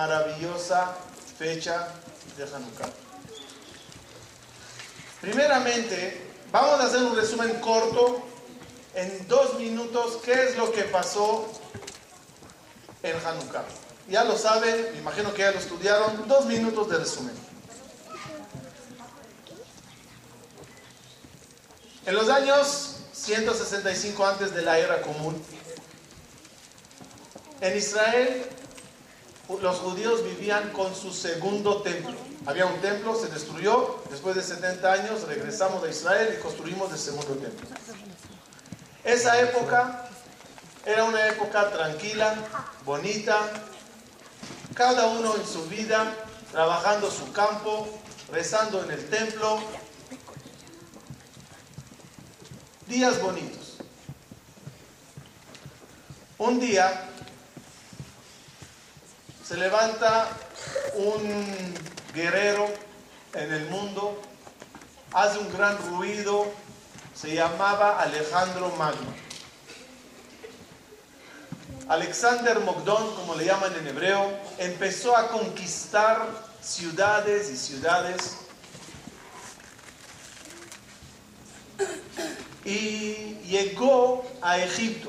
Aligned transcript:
maravillosa 0.00 0.96
fecha 1.38 1.88
de 2.36 2.44
Hanukkah. 2.44 2.88
Primeramente, 5.20 6.26
vamos 6.50 6.80
a 6.80 6.84
hacer 6.84 7.02
un 7.02 7.14
resumen 7.14 7.60
corto 7.60 8.22
en 8.94 9.28
dos 9.28 9.58
minutos 9.58 10.18
qué 10.24 10.32
es 10.32 10.56
lo 10.56 10.72
que 10.72 10.84
pasó 10.84 11.52
en 13.02 13.14
Hanukkah. 13.14 13.64
Ya 14.08 14.24
lo 14.24 14.38
saben, 14.38 14.88
me 14.92 15.00
imagino 15.00 15.34
que 15.34 15.42
ya 15.42 15.50
lo 15.50 15.58
estudiaron, 15.58 16.26
dos 16.26 16.46
minutos 16.46 16.88
de 16.88 16.96
resumen. 16.96 17.34
En 22.06 22.14
los 22.14 22.30
años 22.30 22.96
165 23.12 24.26
antes 24.26 24.54
de 24.54 24.62
la 24.62 24.78
era 24.78 25.02
común, 25.02 25.44
en 27.60 27.76
Israel 27.76 28.46
los 29.58 29.78
judíos 29.78 30.22
vivían 30.22 30.70
con 30.70 30.94
su 30.94 31.12
segundo 31.12 31.82
templo. 31.82 32.14
Había 32.46 32.66
un 32.66 32.80
templo, 32.80 33.18
se 33.18 33.28
destruyó, 33.28 34.02
después 34.10 34.36
de 34.36 34.42
70 34.42 34.92
años 34.92 35.22
regresamos 35.22 35.82
a 35.82 35.88
Israel 35.88 36.36
y 36.38 36.42
construimos 36.42 36.92
el 36.92 36.98
segundo 36.98 37.34
templo. 37.34 37.66
Esa 39.02 39.40
época 39.40 40.08
era 40.86 41.04
una 41.04 41.26
época 41.26 41.70
tranquila, 41.70 42.34
bonita, 42.84 43.40
cada 44.74 45.06
uno 45.08 45.34
en 45.36 45.46
su 45.46 45.66
vida, 45.66 46.14
trabajando 46.52 47.10
su 47.10 47.32
campo, 47.32 47.88
rezando 48.30 48.84
en 48.84 48.90
el 48.92 49.08
templo. 49.10 49.58
Días 52.86 53.20
bonitos. 53.20 53.76
Un 56.38 56.58
día 56.58 57.08
se 59.50 59.56
levanta 59.56 60.28
un 60.94 61.74
guerrero 62.14 62.68
en 63.34 63.52
el 63.52 63.68
mundo, 63.68 64.16
hace 65.12 65.40
un 65.40 65.52
gran 65.52 65.76
ruido, 65.88 66.46
se 67.16 67.34
llamaba 67.34 68.00
Alejandro 68.00 68.68
Magno. 68.78 69.12
Alexander 71.88 72.60
Mogdon, 72.60 73.16
como 73.16 73.34
le 73.34 73.46
llaman 73.46 73.74
en 73.74 73.88
hebreo, 73.88 74.38
empezó 74.58 75.16
a 75.16 75.26
conquistar 75.30 76.28
ciudades 76.62 77.50
y 77.50 77.56
ciudades 77.56 78.36
y 82.64 83.34
llegó 83.48 84.24
a 84.42 84.58
Egipto. 84.58 85.08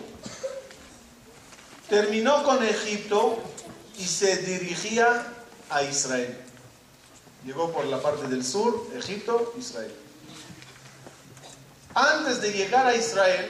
Terminó 1.87 2.41
con 2.41 2.63
Egipto 2.63 3.50
y 3.97 4.05
se 4.05 4.37
dirigía 4.37 5.25
a 5.69 5.83
Israel. 5.83 6.37
Llegó 7.45 7.71
por 7.71 7.85
la 7.85 8.01
parte 8.01 8.27
del 8.27 8.45
sur, 8.45 8.87
Egipto, 8.95 9.53
Israel. 9.57 9.93
Antes 11.93 12.41
de 12.41 12.53
llegar 12.53 12.87
a 12.87 12.95
Israel, 12.95 13.49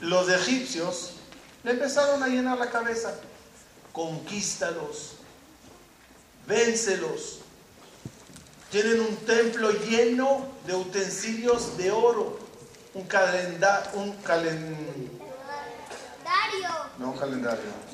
los 0.00 0.28
egipcios 0.28 1.12
le 1.62 1.72
empezaron 1.72 2.22
a 2.22 2.28
llenar 2.28 2.58
la 2.58 2.70
cabeza. 2.70 3.14
Conquístalos, 3.92 5.14
véncelos. 6.46 7.40
Tienen 8.70 9.00
un 9.00 9.16
templo 9.18 9.70
lleno 9.70 10.48
de 10.66 10.74
utensilios 10.74 11.76
de 11.76 11.90
oro. 11.90 12.38
Un 12.92 13.04
calendario. 13.04 13.90
Un 13.94 14.12
calendario. 14.18 15.04
No, 16.98 17.10
un 17.10 17.18
calendario. 17.18 17.93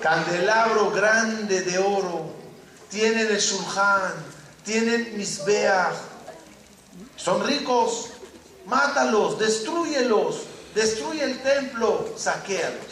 Candelabro 0.00 0.90
grande 0.90 1.62
de 1.62 1.78
oro. 1.78 2.34
Tienen 2.90 3.28
el 3.28 3.38
shulchan. 3.38 4.14
Tienen 4.64 5.16
misbeach. 5.16 5.94
Son 7.16 7.44
ricos. 7.46 8.10
Mátalos, 8.66 9.38
destruyelos 9.38 10.52
destruye 10.74 11.22
el 11.24 11.40
templo, 11.40 12.14
saquealos. 12.16 12.86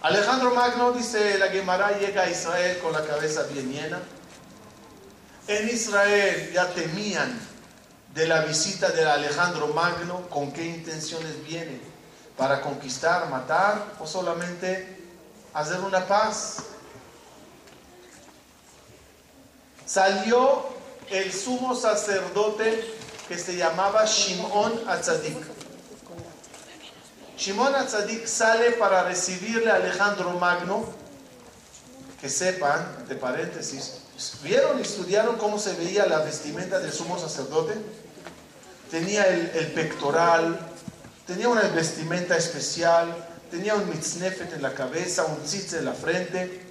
Alejandro 0.00 0.54
Magno, 0.54 0.92
dice 0.92 1.38
la 1.38 1.48
Gemara, 1.48 1.98
llega 1.98 2.22
a 2.22 2.30
Israel 2.30 2.78
con 2.78 2.92
la 2.92 3.04
cabeza 3.04 3.44
bien 3.44 3.72
llena. 3.72 4.00
En 5.48 5.68
Israel 5.68 6.52
ya 6.52 6.68
temían 6.68 7.38
de 8.14 8.26
la 8.26 8.42
visita 8.42 8.90
de 8.90 9.04
Alejandro 9.08 9.68
Magno, 9.68 10.28
con 10.28 10.52
qué 10.52 10.64
intenciones 10.64 11.44
viene, 11.46 11.80
para 12.38 12.60
conquistar, 12.60 13.28
matar 13.28 13.84
o 13.98 14.06
solamente 14.06 14.96
hacer 15.52 15.80
una 15.80 16.06
paz. 16.06 16.58
Salió 19.84 20.66
el 21.10 21.32
sumo 21.32 21.74
sacerdote 21.74 22.94
que 23.26 23.36
se 23.36 23.56
llamaba 23.56 24.04
Shimon 24.06 24.88
Atzadik. 24.88 25.36
Shimon 27.36 27.74
Atzadik 27.74 28.26
sale 28.26 28.72
para 28.72 29.02
recibirle 29.02 29.70
a 29.70 29.76
Alejandro 29.76 30.30
Magno. 30.32 30.96
Que 32.20 32.28
sepan, 32.28 33.06
de 33.08 33.14
paréntesis, 33.14 34.00
¿vieron 34.42 34.78
y 34.80 34.82
estudiaron 34.82 35.36
cómo 35.36 35.56
se 35.56 35.72
veía 35.74 36.04
la 36.06 36.18
vestimenta 36.18 36.80
del 36.80 36.92
sumo 36.92 37.16
sacerdote? 37.16 37.74
Tenía 38.90 39.28
el, 39.28 39.72
pectoral, 39.72 40.58
tenía 41.28 41.46
una 41.50 41.60
vestimenta 41.60 42.38
especial, 42.38 43.14
tenía 43.50 43.74
un 43.74 43.88
mitznefet 43.90 44.54
en 44.54 44.62
la 44.62 44.72
cabeza, 44.72 45.26
un 45.26 45.44
tzitz 45.44 45.74
en 45.74 45.84
la 45.84 45.92
frente. 45.92 46.62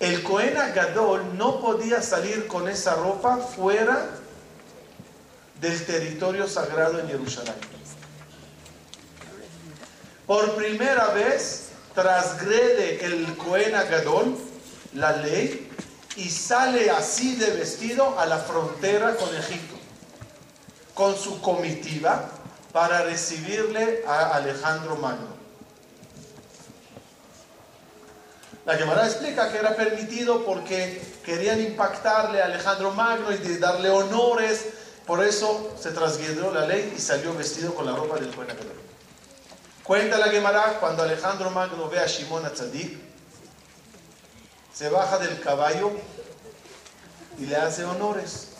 El 0.00 0.24
Cohen 0.24 0.54
Gadol 0.74 1.38
no 1.38 1.60
podía 1.60 2.02
salir 2.02 2.48
con 2.48 2.68
esa 2.68 2.96
ropa 2.96 3.36
fuera 3.36 4.10
del 5.60 5.86
territorio 5.86 6.48
sagrado 6.48 6.98
en 6.98 7.06
Jerusalén. 7.06 7.54
Por 10.26 10.56
primera 10.56 11.08
vez 11.10 11.68
trasgrede 11.94 13.04
el 13.04 13.36
Cohen 13.36 13.70
Gadol 13.70 14.36
la 14.94 15.12
ley 15.18 15.70
y 16.16 16.28
sale 16.28 16.90
así 16.90 17.36
de 17.36 17.52
vestido 17.52 18.18
a 18.18 18.26
la 18.26 18.38
frontera 18.38 19.14
con 19.14 19.34
Egipto, 19.36 19.76
con 20.92 21.16
su 21.16 21.40
comitiva 21.40 22.32
para 22.74 23.02
recibirle 23.02 24.02
a 24.04 24.34
Alejandro 24.34 24.96
Magno. 24.96 25.28
La 28.66 28.76
Gemara 28.76 29.06
explica 29.06 29.52
que 29.52 29.58
era 29.58 29.76
permitido 29.76 30.44
porque 30.44 31.00
querían 31.24 31.60
impactarle 31.60 32.42
a 32.42 32.46
Alejandro 32.46 32.90
Magno 32.90 33.30
y 33.30 33.58
darle 33.58 33.90
honores, 33.90 34.70
por 35.06 35.22
eso 35.22 35.72
se 35.80 35.92
trasgredió 35.92 36.50
la 36.50 36.66
ley 36.66 36.94
y 36.96 37.00
salió 37.00 37.32
vestido 37.36 37.76
con 37.76 37.86
la 37.86 37.94
ropa 37.94 38.16
del 38.16 38.34
Cohen 38.34 38.48
Gadol. 38.48 38.72
Cuenta 39.84 40.18
la 40.18 40.26
Gemara 40.26 40.80
cuando 40.80 41.04
Alejandro 41.04 41.50
Magno 41.50 41.88
ve 41.88 42.00
a 42.00 42.06
Shimon 42.06 42.44
Atzadik, 42.44 42.98
se 44.72 44.88
baja 44.88 45.18
del 45.18 45.40
caballo 45.40 45.92
y 47.38 47.46
le 47.46 47.54
hace 47.54 47.84
honores. 47.84 48.53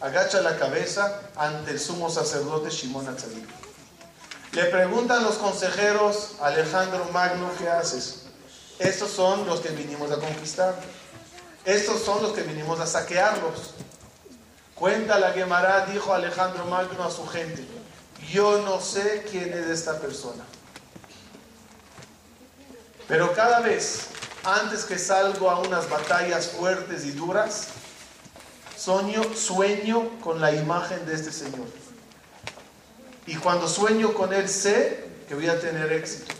Agacha 0.00 0.40
la 0.40 0.58
cabeza 0.58 1.20
ante 1.36 1.72
el 1.72 1.80
sumo 1.80 2.10
sacerdote 2.10 2.70
Shimon 2.70 3.08
Atzadik. 3.08 3.48
Le 4.52 4.64
preguntan 4.66 5.22
los 5.22 5.36
consejeros, 5.36 6.32
Alejandro 6.40 7.06
Magno, 7.12 7.50
¿qué 7.58 7.68
haces? 7.68 8.26
Estos 8.78 9.10
son 9.10 9.46
los 9.46 9.60
que 9.60 9.70
vinimos 9.70 10.10
a 10.12 10.16
conquistar. 10.16 10.74
Estos 11.64 12.02
son 12.02 12.22
los 12.22 12.32
que 12.32 12.42
vinimos 12.42 12.78
a 12.80 12.86
saquearlos. 12.86 13.74
Cuenta 14.74 15.18
la 15.18 15.32
Gemara, 15.32 15.86
dijo 15.86 16.12
Alejandro 16.12 16.64
Magno 16.66 17.04
a 17.04 17.10
su 17.10 17.26
gente 17.26 17.66
yo 18.32 18.62
no 18.62 18.80
sé 18.80 19.24
quién 19.30 19.52
es 19.52 19.66
esta 19.66 19.98
persona. 19.98 20.44
Pero 23.08 23.32
cada 23.34 23.60
vez, 23.60 24.08
antes 24.42 24.84
que 24.84 24.98
salgo 24.98 25.48
a 25.50 25.60
unas 25.60 25.88
batallas 25.88 26.48
fuertes 26.48 27.04
y 27.04 27.12
duras, 27.12 27.68
sueño, 28.76 29.22
sueño 29.34 30.18
con 30.20 30.40
la 30.40 30.52
imagen 30.52 31.04
de 31.06 31.14
este 31.14 31.32
Señor. 31.32 31.66
Y 33.26 33.34
cuando 33.36 33.68
sueño 33.68 34.14
con 34.14 34.32
Él, 34.32 34.48
sé 34.48 35.04
que 35.28 35.34
voy 35.34 35.48
a 35.48 35.58
tener 35.60 35.92
éxito. 35.92 36.32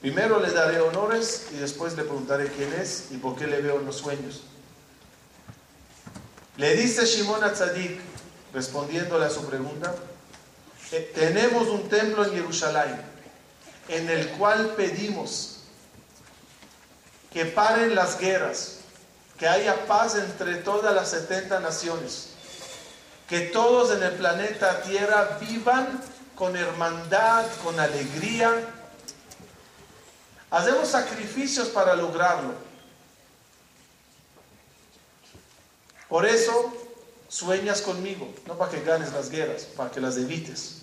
Primero 0.00 0.38
le 0.38 0.50
daré 0.50 0.80
honores 0.80 1.46
y 1.54 1.56
después 1.56 1.96
le 1.96 2.02
preguntaré 2.02 2.48
quién 2.48 2.70
es 2.74 3.06
y 3.10 3.16
por 3.16 3.36
qué 3.36 3.46
le 3.46 3.62
veo 3.62 3.80
en 3.80 3.86
los 3.86 3.96
sueños. 3.96 4.42
Le 6.58 6.76
dice 6.76 7.06
Shimon 7.06 7.42
a 7.42 7.52
Tzadik, 7.52 7.98
respondiéndole 8.52 9.24
a 9.24 9.30
su 9.30 9.46
pregunta, 9.46 9.94
tenemos 11.14 11.68
un 11.68 11.88
templo 11.88 12.24
en 12.24 12.32
Jerusalén 12.32 13.00
en 13.88 14.08
el 14.08 14.28
cual 14.32 14.74
pedimos 14.76 15.60
que 17.32 17.46
paren 17.46 17.94
las 17.94 18.18
guerras, 18.18 18.80
que 19.38 19.48
haya 19.48 19.86
paz 19.86 20.14
entre 20.16 20.56
todas 20.56 20.94
las 20.94 21.10
70 21.10 21.60
naciones, 21.60 22.30
que 23.28 23.40
todos 23.40 23.90
en 23.96 24.02
el 24.02 24.12
planeta 24.12 24.82
Tierra 24.82 25.38
vivan 25.40 26.00
con 26.36 26.56
hermandad, 26.56 27.44
con 27.62 27.78
alegría. 27.78 28.52
Hacemos 30.50 30.88
sacrificios 30.88 31.68
para 31.68 31.94
lograrlo. 31.96 32.54
Por 36.08 36.26
eso 36.26 36.72
sueñas 37.28 37.82
conmigo, 37.82 38.32
no 38.46 38.56
para 38.56 38.70
que 38.70 38.82
ganes 38.82 39.12
las 39.12 39.30
guerras, 39.30 39.62
para 39.62 39.90
que 39.90 40.00
las 40.00 40.16
evites. 40.16 40.82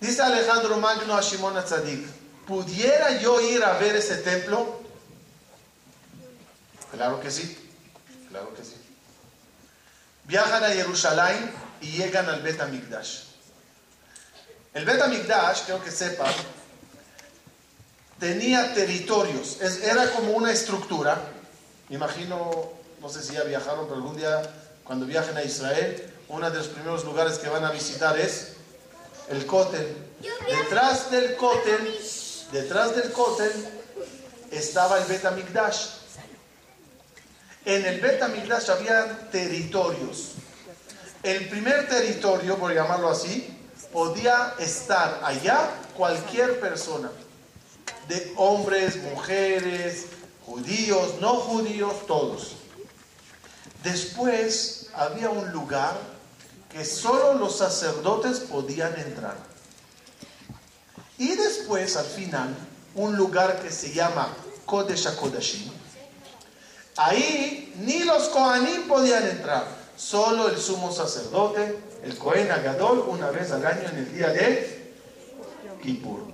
Dice 0.00 0.22
Alejandro 0.22 0.78
Magno 0.78 1.16
a 1.16 1.20
Shimon 1.20 1.56
Atzadik, 1.56 2.06
¿pudiera 2.46 3.18
yo 3.20 3.40
ir 3.40 3.64
a 3.64 3.76
ver 3.78 3.96
ese 3.96 4.16
templo? 4.18 4.85
Claro 6.96 7.20
que 7.20 7.30
sí, 7.30 7.56
claro 8.30 8.54
que 8.54 8.64
sí. 8.64 8.76
Viajan 10.24 10.64
a 10.64 10.68
Jerusalén 10.68 11.52
y 11.82 11.88
llegan 11.92 12.26
al 12.26 12.40
Bet 12.40 12.58
Amigdash. 12.58 13.24
El 14.72 14.86
Bet 14.86 15.02
Amigdash, 15.02 15.64
creo 15.66 15.84
que 15.84 15.90
sepan, 15.90 16.32
tenía 18.18 18.72
territorios, 18.72 19.58
era 19.82 20.10
como 20.12 20.32
una 20.32 20.50
estructura. 20.50 21.20
Me 21.90 21.96
imagino, 21.96 22.72
no 23.02 23.08
sé 23.10 23.22
si 23.22 23.34
ya 23.34 23.42
viajaron, 23.44 23.84
pero 23.84 23.96
algún 23.96 24.16
día 24.16 24.42
cuando 24.82 25.04
viajen 25.04 25.36
a 25.36 25.42
Israel, 25.42 26.14
uno 26.28 26.50
de 26.50 26.56
los 26.56 26.68
primeros 26.68 27.04
lugares 27.04 27.38
que 27.38 27.50
van 27.50 27.64
a 27.64 27.72
visitar 27.72 28.18
es 28.18 28.52
el 29.28 29.44
Kotel. 29.44 29.94
Detrás 30.48 31.10
del 31.10 31.36
Kotel, 31.36 31.94
detrás 32.52 32.96
del 32.96 33.12
Kotel 33.12 33.52
estaba 34.50 34.98
el 34.98 35.04
Bet 35.04 35.26
Amigdash. 35.26 35.95
En 37.66 37.84
el 37.84 38.00
Bet 38.00 38.22
Amigdash 38.22 38.70
había 38.70 39.28
territorios. 39.28 40.34
El 41.24 41.48
primer 41.48 41.88
territorio, 41.88 42.56
por 42.58 42.72
llamarlo 42.72 43.10
así, 43.10 43.58
podía 43.92 44.54
estar 44.60 45.20
allá 45.24 45.72
cualquier 45.96 46.60
persona, 46.60 47.10
de 48.06 48.32
hombres, 48.36 49.02
mujeres, 49.02 50.06
judíos, 50.46 51.14
no 51.20 51.34
judíos, 51.40 52.06
todos. 52.06 52.52
Después 53.82 54.86
había 54.94 55.30
un 55.30 55.50
lugar 55.50 55.98
que 56.70 56.84
solo 56.84 57.34
los 57.34 57.58
sacerdotes 57.58 58.38
podían 58.38 58.96
entrar. 58.96 59.36
Y 61.18 61.34
después, 61.34 61.96
al 61.96 62.06
final, 62.06 62.54
un 62.94 63.16
lugar 63.16 63.60
que 63.60 63.72
se 63.72 63.92
llama 63.92 64.32
Kodesh 64.66 65.08
HaKodashim. 65.08 65.85
Ahí 66.96 67.74
ni 67.78 68.04
los 68.04 68.28
Kohanim 68.28 68.88
podían 68.88 69.26
entrar, 69.26 69.64
solo 69.96 70.48
el 70.48 70.56
sumo 70.56 70.90
sacerdote, 70.90 71.78
el 72.02 72.16
Kohen 72.16 72.50
Agadol, 72.50 73.00
una 73.08 73.30
vez 73.30 73.52
al 73.52 73.66
año 73.66 73.88
en 73.90 73.98
el 73.98 74.14
día 74.14 74.28
de 74.28 74.94
Kippur. 75.82 76.26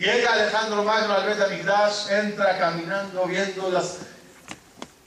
Llega 0.00 0.32
Alejandro 0.32 0.82
Magno 0.82 1.12
al 1.12 1.26
Bet 1.26 1.38
entra 2.10 2.58
caminando, 2.58 3.26
viendo 3.26 3.70
las 3.70 3.98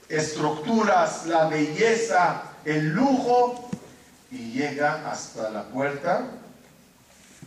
estructuras, 0.08 1.26
la 1.26 1.48
belleza, 1.48 2.42
el 2.64 2.90
lujo, 2.90 3.68
y 4.30 4.52
llega 4.52 5.10
hasta 5.10 5.50
la 5.50 5.64
puerta, 5.64 6.26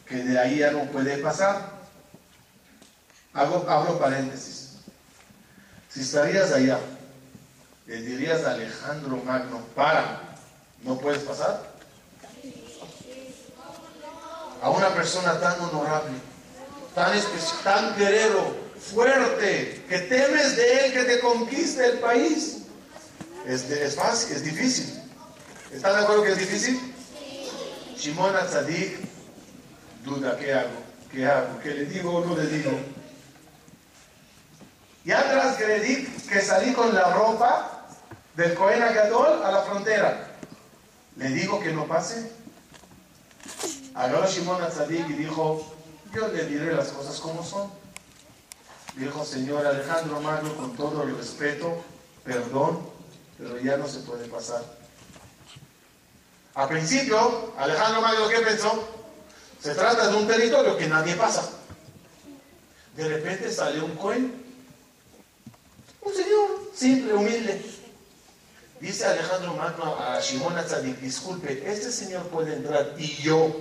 que 0.06 0.16
de 0.16 0.38
ahí 0.38 0.58
ya 0.58 0.72
no 0.72 0.92
puede 0.92 1.20
pasar. 1.20 1.78
Hago, 3.34 3.66
abro 3.70 3.98
paréntesis. 3.98 4.67
Si 5.98 6.04
estarías 6.04 6.52
allá, 6.52 6.78
le 7.88 8.02
dirías 8.04 8.44
a 8.44 8.52
Alejandro 8.52 9.18
Magno, 9.26 9.62
para, 9.74 10.38
¿no 10.84 10.96
puedes 11.00 11.24
pasar? 11.24 11.72
A 14.62 14.70
una 14.70 14.94
persona 14.94 15.40
tan 15.40 15.60
honorable, 15.60 16.12
tan 16.94 17.18
especial, 17.18 17.64
tan 17.64 17.98
guerrero, 17.98 18.56
fuerte, 18.80 19.84
que 19.90 19.98
temes 20.02 20.56
de 20.56 20.86
él 20.86 20.94
que 20.94 21.04
te 21.06 21.20
conquiste 21.20 21.84
el 21.84 21.98
país. 21.98 22.60
Es, 23.48 23.64
es 23.64 23.96
fácil, 23.96 24.36
es 24.36 24.44
difícil. 24.44 25.02
¿Están 25.74 25.96
de 25.96 26.04
acuerdo 26.04 26.22
que 26.22 26.34
es 26.34 26.38
difícil? 26.38 26.94
Shimon 27.98 28.36
Atzadik 28.36 29.00
duda, 30.06 30.38
¿qué 30.38 30.54
hago? 30.54 30.70
¿Qué 31.12 31.26
hago? 31.26 31.60
¿Qué 31.60 31.74
le 31.74 31.86
digo 31.86 32.18
o 32.18 32.24
no 32.24 32.38
le 32.38 32.46
digo? 32.46 32.70
Ya 35.08 35.24
transgredí 35.24 36.06
que 36.28 36.42
salí 36.42 36.74
con 36.74 36.94
la 36.94 37.14
ropa 37.14 37.86
del 38.36 38.54
Cohen 38.56 38.84
Agadol 38.84 39.42
a 39.42 39.52
la 39.52 39.62
frontera. 39.62 40.36
¿Le 41.16 41.30
digo 41.30 41.62
que 41.62 41.72
no 41.72 41.88
pase? 41.88 42.30
Agarró 43.96 44.28
Shimon 44.28 44.62
Atzadik 44.62 45.10
y 45.10 45.14
dijo, 45.14 45.66
yo 46.14 46.28
le 46.28 46.44
diré 46.44 46.74
las 46.74 46.90
cosas 46.90 47.22
como 47.22 47.42
son. 47.42 47.72
Dijo, 48.98 49.24
señor 49.24 49.66
Alejandro 49.66 50.20
Magno, 50.20 50.54
con 50.58 50.76
todo 50.76 51.04
el 51.04 51.16
respeto, 51.16 51.82
perdón, 52.26 52.86
pero 53.38 53.58
ya 53.60 53.78
no 53.78 53.88
se 53.88 54.00
puede 54.00 54.28
pasar. 54.28 54.62
Al 56.54 56.68
principio, 56.68 57.54
Alejandro 57.58 58.02
Magno, 58.02 58.28
¿qué 58.28 58.40
pensó? 58.40 58.86
Se 59.62 59.74
trata 59.74 60.10
de 60.10 60.18
un 60.18 60.28
territorio 60.28 60.76
que 60.76 60.88
nadie 60.88 61.16
pasa. 61.16 61.50
De 62.98 63.08
repente 63.08 63.50
sale 63.54 63.80
un 63.80 63.96
cohen, 63.96 64.47
un 66.08 66.14
señor 66.14 66.72
simple, 66.74 67.14
humilde. 67.14 67.62
Dice 68.80 69.06
Alejandro 69.06 69.54
Magno 69.54 69.96
a 70.00 70.20
Shimon 70.20 70.58
Atzadik, 70.58 71.00
disculpe, 71.00 71.64
este 71.66 71.92
señor 71.92 72.24
puede 72.28 72.54
entrar 72.54 72.94
y 72.98 73.08
yo, 73.16 73.56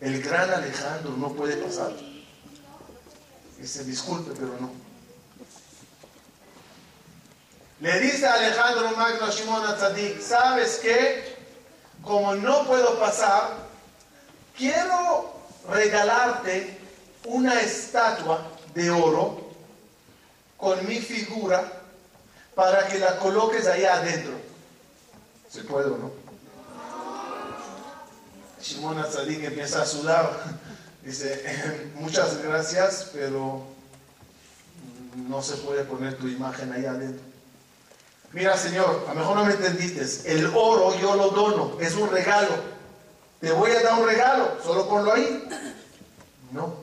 el 0.00 0.22
gran 0.22 0.50
Alejandro, 0.50 1.12
no 1.16 1.32
puede 1.32 1.56
pasar. 1.56 1.92
Dice, 3.58 3.84
disculpe, 3.84 4.32
pero 4.38 4.56
no. 4.60 4.70
Le 7.80 8.00
dice 8.00 8.26
Alejandro 8.26 8.96
Magno 8.96 9.26
a 9.26 9.30
Shimon 9.30 9.66
Atzadik, 9.66 10.20
¿sabes 10.20 10.78
qué? 10.82 11.32
como 12.02 12.34
no 12.34 12.66
puedo 12.66 12.98
pasar, 12.98 13.50
quiero 14.56 15.32
regalarte 15.70 16.78
una 17.26 17.60
estatua 17.60 18.46
de 18.74 18.90
oro 18.90 19.40
con 20.62 20.86
mi 20.86 21.00
figura 21.00 21.64
para 22.54 22.86
que 22.86 23.00
la 23.00 23.18
coloques 23.18 23.66
allá 23.66 23.94
adentro. 23.94 24.34
¿Se 25.50 25.64
puede 25.64 25.90
o 25.90 25.98
no? 25.98 26.12
Shimon 28.62 28.96
Atzadik 29.00 29.42
empieza 29.42 29.82
a 29.82 29.86
sudar. 29.86 30.30
Dice, 31.02 31.90
muchas 31.96 32.40
gracias, 32.44 33.10
pero 33.12 33.64
no 35.16 35.42
se 35.42 35.56
puede 35.56 35.82
poner 35.82 36.16
tu 36.16 36.28
imagen 36.28 36.72
allá 36.72 36.92
adentro. 36.92 37.24
Mira, 38.30 38.56
Señor, 38.56 39.06
a 39.08 39.14
lo 39.14 39.18
mejor 39.18 39.36
no 39.38 39.44
me 39.44 39.54
entendiste. 39.54 40.32
El 40.32 40.46
oro 40.54 40.96
yo 40.96 41.16
lo 41.16 41.30
dono, 41.30 41.76
es 41.80 41.96
un 41.96 42.08
regalo. 42.08 42.54
Te 43.40 43.50
voy 43.50 43.72
a 43.72 43.82
dar 43.82 44.00
un 44.00 44.06
regalo, 44.06 44.58
solo 44.64 44.88
ponlo 44.88 45.12
ahí. 45.12 45.44
No. 46.52 46.76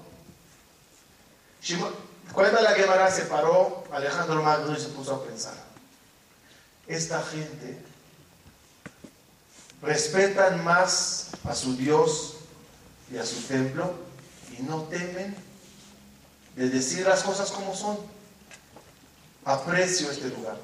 Cuenta 2.40 2.62
la 2.62 2.72
Gemara, 2.72 3.12
se 3.12 3.24
paró 3.24 3.84
Alejandro 3.92 4.42
Magno 4.42 4.72
y 4.72 4.80
se 4.80 4.88
puso 4.88 5.14
a 5.14 5.26
pensar. 5.26 5.56
Esta 6.88 7.22
gente 7.22 7.78
respetan 9.82 10.64
más 10.64 11.32
a 11.44 11.54
su 11.54 11.76
Dios 11.76 12.36
y 13.12 13.18
a 13.18 13.26
su 13.26 13.42
templo 13.42 13.92
y 14.58 14.62
no 14.62 14.84
temen 14.84 15.36
de 16.56 16.70
decir 16.70 17.06
las 17.06 17.24
cosas 17.24 17.52
como 17.52 17.76
son. 17.76 17.98
Aprecio 19.44 20.10
este 20.10 20.30
lugar 20.30 20.56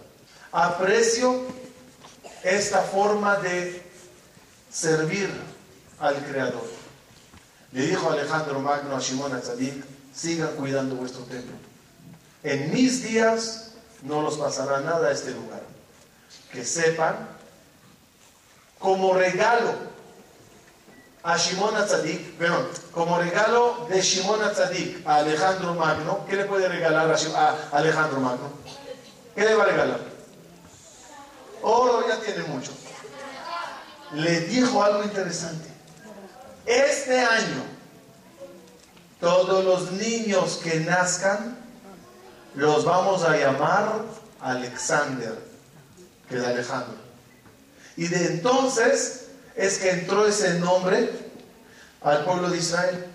aprecio 0.53 1.41
esta 2.41 2.83
forma 2.83 3.35
de 3.39 3.83
servir 4.71 5.29
al 5.99 6.15
Creador. 6.23 6.69
Le 7.73 7.87
dijo 7.87 8.09
Alejandro 8.09 8.61
Magno 8.61 8.95
a 8.95 9.01
Shimon 9.01 9.33
Atzadik, 9.33 9.94
sigan 10.15 10.55
cuidando 10.55 10.95
vuestro 10.95 11.23
templo. 11.23 11.55
En 12.43 12.73
mis 12.73 13.03
días 13.03 13.71
no 14.03 14.21
los 14.21 14.37
pasará 14.37 14.79
nada 14.81 15.09
a 15.09 15.11
este 15.11 15.31
lugar. 15.31 15.61
Que 16.51 16.63
sepan, 16.63 17.15
como 18.79 19.13
regalo 19.13 19.73
a 21.23 21.37
Shimon 21.37 21.75
Atzadik, 21.75 22.37
perdón, 22.37 22.67
como 22.91 23.17
regalo 23.17 23.87
de 23.89 24.01
Shimon 24.01 24.41
Atzadik 24.43 25.05
a 25.07 25.17
Alejandro 25.17 25.73
Magno, 25.73 26.25
¿qué 26.29 26.35
le 26.35 26.45
puede 26.45 26.67
regalar 26.69 27.13
a 27.35 27.55
Alejandro 27.71 28.19
Magno? 28.19 28.49
¿Qué 29.33 29.41
le 29.41 29.55
va 29.55 29.63
a 29.63 29.67
regalar? 29.67 29.99
Oro 31.61 32.07
ya 32.07 32.19
tiene 32.21 32.43
mucho. 32.43 32.71
Le 34.13 34.41
dijo 34.41 34.83
algo 34.83 35.03
interesante. 35.03 35.67
Este 36.65 37.19
año, 37.19 37.74
todos 39.25 39.65
los 39.65 39.91
niños 39.93 40.59
que 40.63 40.81
nazcan, 40.81 41.57
los 42.53 42.85
vamos 42.85 43.23
a 43.23 43.35
llamar 43.35 44.03
Alexander. 44.39 45.35
que 46.29 46.35
de 46.35 46.45
Alejandro. 46.45 46.93
Y 47.97 48.07
de 48.07 48.27
entonces 48.27 49.29
es 49.55 49.79
que 49.79 49.89
entró 49.89 50.27
ese 50.27 50.59
nombre 50.59 51.09
al 52.03 52.23
pueblo 52.23 52.51
de 52.51 52.57
Israel. 52.59 53.05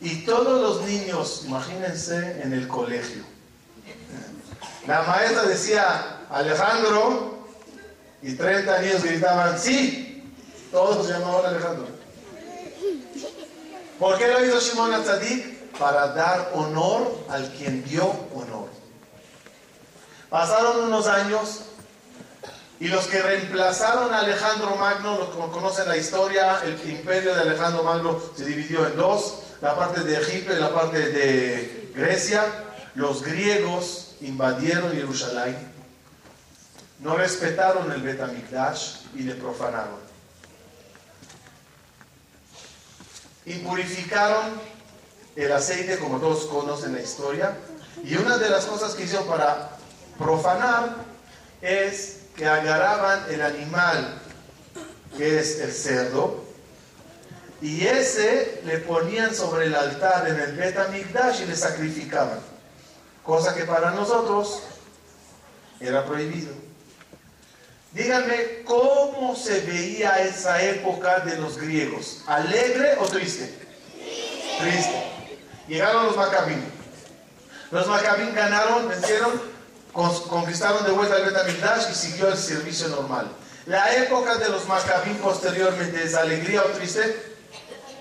Y 0.00 0.24
todos 0.24 0.60
los 0.60 0.88
niños, 0.88 1.42
imagínense, 1.46 2.42
en 2.42 2.52
el 2.52 2.66
colegio. 2.66 3.22
La 4.88 5.02
maestra 5.02 5.44
decía, 5.44 6.26
Alejandro, 6.30 7.46
y 8.22 8.34
30 8.34 8.82
niños 8.82 9.04
gritaban, 9.04 9.56
sí, 9.56 10.32
todos 10.72 11.06
se 11.06 11.12
llamaban 11.12 11.46
Alejandro. 11.46 11.98
¿Por 13.98 14.16
qué 14.16 14.28
lo 14.28 14.44
hizo 14.44 14.60
Shimon 14.60 14.94
Atzadik? 14.94 15.58
Para 15.78 16.08
dar 16.08 16.50
honor 16.54 17.26
al 17.28 17.48
quien 17.52 17.84
dio 17.84 18.04
honor. 18.34 18.68
Pasaron 20.30 20.84
unos 20.84 21.06
años 21.06 21.62
y 22.80 22.88
los 22.88 23.06
que 23.06 23.20
reemplazaron 23.20 24.14
a 24.14 24.20
Alejandro 24.20 24.76
Magno, 24.76 25.18
los 25.18 25.50
conocen 25.50 25.88
la 25.88 25.96
historia, 25.96 26.60
el 26.64 26.90
imperio 26.90 27.34
de 27.34 27.40
Alejandro 27.40 27.82
Magno 27.82 28.20
se 28.36 28.44
dividió 28.44 28.86
en 28.86 28.96
dos, 28.96 29.40
la 29.60 29.74
parte 29.74 30.02
de 30.02 30.16
Egipto 30.16 30.52
y 30.52 30.60
la 30.60 30.72
parte 30.72 31.10
de 31.10 31.90
Grecia. 31.94 32.44
Los 32.94 33.24
griegos 33.24 34.14
invadieron 34.20 34.92
Jerusalén, 34.92 35.56
no 37.00 37.16
respetaron 37.16 37.90
el 37.90 38.02
Betamikdash 38.02 38.98
y 39.16 39.22
le 39.22 39.34
profanaron. 39.34 40.07
Impurificaron 43.48 44.60
el 45.36 45.52
aceite, 45.52 45.98
como 45.98 46.18
todos 46.18 46.46
conocen 46.46 46.94
la 46.94 47.00
historia, 47.00 47.56
y 48.04 48.16
una 48.16 48.38
de 48.38 48.50
las 48.50 48.66
cosas 48.66 48.94
que 48.94 49.04
hicieron 49.04 49.26
para 49.26 49.70
profanar 50.18 50.96
es 51.62 52.20
que 52.36 52.46
agarraban 52.46 53.24
el 53.30 53.42
animal, 53.42 54.20
que 55.16 55.38
es 55.40 55.60
el 55.60 55.72
cerdo, 55.72 56.44
y 57.60 57.86
ese 57.86 58.60
le 58.64 58.78
ponían 58.78 59.34
sobre 59.34 59.66
el 59.66 59.74
altar 59.74 60.28
en 60.28 60.38
el 60.38 60.54
Betamikdash 60.54 61.42
y 61.42 61.46
le 61.46 61.56
sacrificaban. 61.56 62.38
Cosa 63.24 63.54
que 63.54 63.64
para 63.64 63.90
nosotros 63.90 64.62
era 65.80 66.04
prohibido. 66.04 66.67
Díganme 67.98 68.62
cómo 68.64 69.34
se 69.34 69.60
veía 69.62 70.20
esa 70.20 70.62
época 70.62 71.18
de 71.18 71.36
los 71.36 71.58
griegos. 71.58 72.22
¿Alegre 72.28 72.96
o 73.00 73.06
triste? 73.06 73.52
Triste. 74.60 75.02
Llegaron 75.66 76.06
los 76.06 76.16
Macabín. 76.16 76.62
Los 77.72 77.88
Macabín 77.88 78.32
ganaron, 78.36 78.88
vencieron, 78.88 79.42
conquistaron 79.92 80.84
de 80.84 80.92
vuelta 80.92 81.16
el 81.16 81.24
Betamigdash 81.24 81.90
y 81.90 81.94
siguió 81.96 82.28
el 82.28 82.38
servicio 82.38 82.86
normal. 82.86 83.32
La 83.66 83.92
época 83.96 84.36
de 84.36 84.48
los 84.48 84.64
Macabín 84.68 85.16
posteriormente 85.16 86.04
es 86.04 86.14
alegría 86.14 86.62
o 86.62 86.66
triste? 86.66 87.34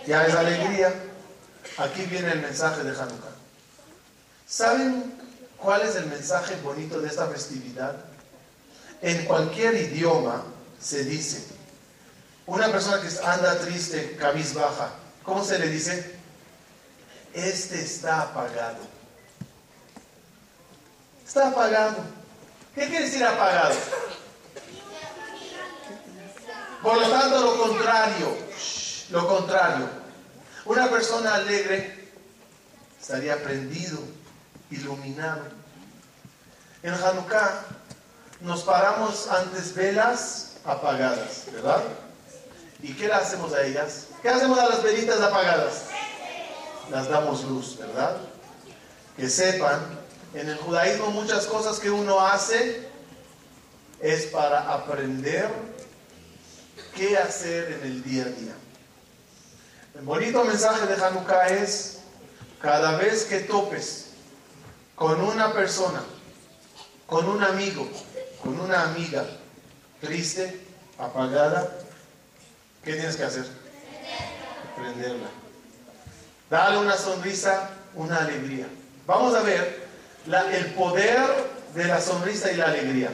Ya 0.05 0.27
es 0.27 0.35
alegría. 0.35 0.93
Aquí 1.79 2.03
viene 2.03 2.33
el 2.33 2.41
mensaje 2.41 2.83
de 2.83 2.91
Hanukkah. 2.91 3.35
¿Saben 4.45 5.19
cuál 5.57 5.81
es 5.81 5.95
el 5.95 6.05
mensaje 6.05 6.55
bonito 6.63 7.01
de 7.01 7.07
esta 7.07 7.25
festividad? 7.25 7.95
En 9.01 9.25
cualquier 9.25 9.75
idioma 9.75 10.43
se 10.79 11.03
dice, 11.03 11.43
una 12.47 12.71
persona 12.71 13.01
que 13.01 13.09
anda 13.25 13.59
triste, 13.59 14.15
cabizbaja, 14.19 14.89
¿cómo 15.23 15.43
se 15.43 15.59
le 15.59 15.67
dice? 15.69 16.17
Este 17.33 17.81
está 17.81 18.21
apagado. 18.21 18.79
Está 21.25 21.49
apagado. 21.49 21.97
¿Qué 22.73 22.87
quiere 22.87 23.05
decir 23.05 23.23
apagado? 23.23 23.75
Por 26.81 27.01
lo 27.01 27.09
tanto, 27.09 27.39
lo 27.41 27.63
contrario, 27.63 28.37
lo 29.09 29.27
contrario. 29.27 29.89
Una 30.65 30.89
persona 30.89 31.35
alegre 31.35 32.11
estaría 32.99 33.41
prendido, 33.43 33.99
iluminado. 34.71 35.43
En 36.81 36.93
Hanukkah 36.93 37.65
nos 38.41 38.63
paramos 38.63 39.27
antes 39.27 39.73
velas 39.73 40.53
apagadas, 40.65 41.43
¿verdad? 41.51 41.83
¿Y 42.81 42.93
qué 42.93 43.07
le 43.07 43.13
hacemos 43.13 43.53
a 43.53 43.63
ellas? 43.63 44.07
¿Qué 44.21 44.29
hacemos 44.29 44.59
a 44.59 44.69
las 44.69 44.83
velitas 44.83 45.19
apagadas? 45.21 45.85
Las 46.91 47.09
damos 47.09 47.43
luz, 47.43 47.77
¿verdad? 47.77 48.17
Que 49.15 49.29
sepan, 49.29 49.79
en 50.33 50.49
el 50.49 50.57
judaísmo 50.57 51.09
muchas 51.11 51.45
cosas 51.45 51.79
que 51.79 51.89
uno 51.89 52.19
hace 52.19 52.87
es 53.99 54.27
para 54.27 54.71
aprender 54.71 55.49
qué 56.95 57.17
hacer 57.17 57.71
en 57.73 57.81
el 57.83 58.03
día 58.03 58.23
a 58.23 58.29
día. 58.29 58.53
El 59.95 60.01
bonito 60.05 60.43
mensaje 60.43 60.85
de 60.85 61.03
Hanukkah 61.03 61.47
es, 61.47 61.99
cada 62.61 62.97
vez 62.97 63.23
que 63.25 63.39
topes 63.39 64.09
con 64.95 65.19
una 65.21 65.53
persona, 65.53 66.03
con 67.07 67.27
un 67.27 67.43
amigo, 67.43 67.87
con 68.41 68.59
una 68.59 68.83
amiga 68.83 69.25
triste, 70.01 70.61
apagada, 70.97 71.69
¿qué 72.83 72.93
tienes 72.93 73.15
que 73.15 73.23
hacer? 73.23 73.45
Prenderla. 74.75 75.29
Dale 76.49 76.77
una 76.77 76.97
sonrisa, 76.97 77.69
una 77.95 78.17
alegría. 78.17 78.67
Vamos 79.05 79.35
a 79.35 79.41
ver 79.41 79.87
el 80.51 80.65
poder 80.73 81.19
de 81.73 81.85
la 81.85 82.01
sonrisa 82.01 82.51
y 82.51 82.57
la 82.57 82.65
alegría. 82.65 83.11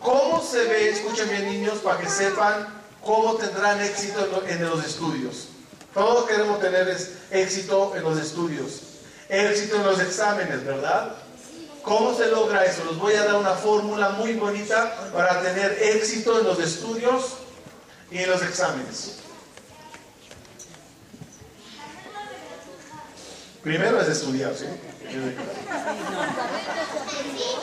¿Cómo 0.00 0.42
se 0.42 0.64
ve? 0.64 0.90
Escuchen 0.90 1.28
bien 1.28 1.46
niños 1.50 1.78
para 1.78 1.98
que 1.98 2.08
sepan 2.08 2.68
cómo 3.02 3.34
tendrán 3.34 3.80
éxito 3.80 4.42
en 4.46 4.62
los 4.62 4.84
estudios. 4.84 5.48
Todos 5.94 6.28
queremos 6.28 6.60
tener 6.60 6.94
éxito 7.30 7.96
en 7.96 8.02
los 8.02 8.18
estudios, 8.18 8.82
éxito 9.28 9.76
en 9.76 9.82
los 9.84 9.98
exámenes, 10.00 10.64
¿verdad? 10.64 11.16
¿Cómo 11.86 12.12
se 12.14 12.26
logra 12.26 12.64
eso? 12.64 12.84
Les 12.84 12.98
voy 12.98 13.14
a 13.14 13.24
dar 13.24 13.36
una 13.36 13.54
fórmula 13.54 14.10
muy 14.10 14.34
bonita 14.34 15.10
para 15.14 15.40
tener 15.40 15.78
éxito 15.80 16.38
en 16.40 16.46
los 16.46 16.58
estudios 16.58 17.38
y 18.10 18.18
en 18.18 18.28
los 18.28 18.42
exámenes. 18.42 19.20
Primero 23.62 24.00
es 24.00 24.08
estudiar, 24.08 24.54
¿sí? 24.54 24.66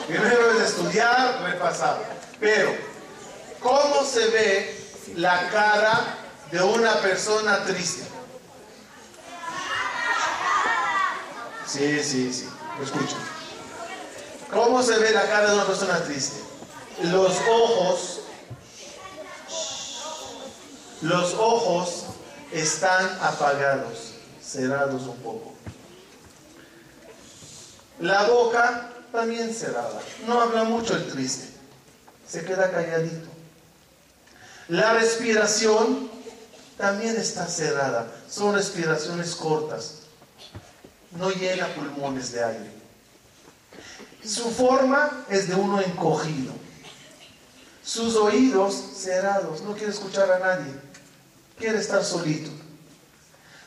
Primero 0.08 0.52
es 0.52 0.68
estudiar, 0.68 1.42
repasar. 1.42 2.02
Pero, 2.40 2.74
¿cómo 3.60 4.04
se 4.04 4.26
ve 4.28 4.84
la 5.16 5.48
cara 5.50 6.24
de 6.50 6.62
una 6.62 6.94
persona 7.00 7.64
triste. 7.64 8.04
Sí, 11.66 12.02
sí, 12.02 12.32
sí, 12.32 12.48
lo 12.78 12.84
escucho. 12.84 13.16
¿Cómo 14.54 14.82
se 14.84 14.96
ve 14.98 15.10
la 15.10 15.26
cara 15.26 15.50
de 15.50 15.54
una 15.56 15.66
persona 15.66 16.00
triste? 16.04 16.36
Los 17.02 17.36
ojos, 17.50 18.20
los 21.02 21.34
ojos 21.34 22.04
están 22.52 23.18
apagados, 23.20 24.12
cerrados 24.40 25.02
un 25.02 25.16
poco. 25.16 25.54
La 27.98 28.28
boca 28.28 28.90
también 29.10 29.52
cerrada. 29.52 30.00
No 30.26 30.40
habla 30.40 30.62
mucho 30.62 30.96
el 30.96 31.08
triste. 31.08 31.48
Se 32.26 32.44
queda 32.44 32.70
calladito. 32.70 33.28
La 34.68 34.94
respiración 34.94 36.10
también 36.78 37.16
está 37.16 37.48
cerrada. 37.48 38.06
Son 38.30 38.54
respiraciones 38.54 39.34
cortas. 39.34 40.02
No 41.10 41.30
llena 41.30 41.66
pulmones 41.74 42.32
de 42.32 42.44
aire. 42.44 42.74
Su 44.26 44.50
forma 44.50 45.24
es 45.28 45.48
de 45.48 45.54
uno 45.54 45.80
encogido. 45.80 46.52
Sus 47.82 48.16
oídos 48.16 48.74
cerrados. 48.96 49.60
No 49.62 49.74
quiere 49.74 49.92
escuchar 49.92 50.30
a 50.30 50.38
nadie. 50.38 50.72
Quiere 51.58 51.78
estar 51.78 52.04
solito. 52.04 52.50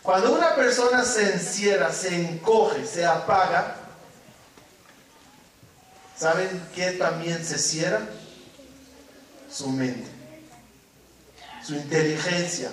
Cuando 0.02 0.34
una 0.34 0.56
persona 0.56 1.04
se 1.04 1.34
encierra, 1.34 1.92
se 1.92 2.16
encoge, 2.16 2.86
se 2.86 3.06
apaga, 3.06 3.76
¿saben 6.18 6.66
qué 6.74 6.92
también 6.92 7.44
se 7.44 7.58
cierra? 7.58 8.08
Su 9.52 9.70
mente 9.70 10.18
su 11.68 11.76
inteligencia. 11.76 12.72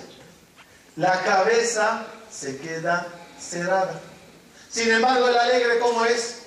La 0.95 1.21
cabeza 1.23 2.07
se 2.31 2.57
queda 2.57 3.05
cerrada. 3.37 3.99
Sin 4.69 4.89
embargo, 4.89 5.27
el 5.27 5.37
alegre, 5.37 5.79
¿cómo 5.79 6.05
es? 6.05 6.43